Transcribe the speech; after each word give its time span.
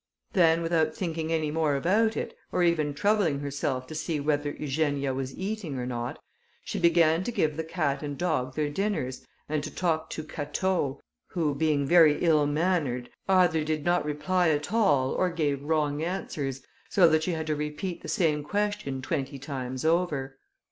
Then, 0.33 0.63
without 0.63 0.95
thinking 0.95 1.31
any 1.31 1.51
more 1.51 1.75
about 1.75 2.17
it, 2.17 2.35
or 2.51 2.63
even 2.63 2.95
troubling 2.95 3.37
herself 3.41 3.85
to 3.85 3.93
see 3.93 4.19
whether 4.19 4.49
Eugenia 4.49 5.13
was 5.13 5.37
eating 5.37 5.77
or 5.77 5.85
not, 5.85 6.17
she 6.65 6.79
began 6.79 7.23
to 7.23 7.31
give 7.31 7.55
the 7.55 7.63
cat 7.63 8.01
and 8.01 8.17
dog 8.17 8.55
their 8.55 8.71
dinners, 8.71 9.23
and 9.47 9.63
to 9.63 9.69
talk 9.69 10.09
to 10.09 10.23
Catau, 10.23 10.99
who, 11.33 11.53
being 11.53 11.85
very 11.85 12.17
ill 12.23 12.47
mannered, 12.47 13.11
either 13.29 13.63
did 13.63 13.85
not 13.85 14.03
reply 14.03 14.49
at 14.49 14.73
all 14.73 15.11
or 15.11 15.29
gave 15.29 15.61
wrong 15.61 16.01
answers, 16.01 16.63
so 16.89 17.07
that 17.07 17.21
she 17.21 17.33
had 17.33 17.45
to 17.45 17.55
repeat 17.55 18.01
the 18.01 18.07
same 18.07 18.41
question 18.43 19.03
twenty 19.03 19.37
times 19.37 19.85
over. 19.85 20.39